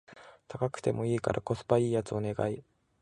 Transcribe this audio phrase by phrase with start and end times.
[0.47, 2.63] 高くてもいいからコスパ良いやつお願い